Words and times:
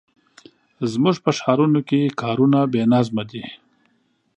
زموږ 0.91 1.15
په 1.25 1.31
ښارونو 1.39 1.79
کې 1.89 2.13
کارونه 2.21 2.59
بې 2.71 2.83
نظمه 2.93 3.23
دي. 3.31 3.43